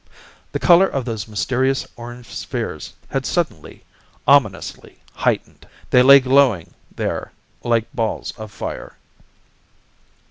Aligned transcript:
The 0.51 0.57
color 0.57 0.87
of 0.87 1.05
those 1.05 1.27
mysterious 1.27 1.85
orange 1.95 2.25
spheres 2.35 2.93
had 3.11 3.23
suddenly, 3.23 3.83
ominously 4.27 4.99
heightened. 5.13 5.67
They 5.91 6.01
lay 6.01 6.19
glowing 6.19 6.73
there 6.95 7.31
like 7.63 7.85
balls 7.93 8.33
of 8.35 8.51
fire. 8.51 8.97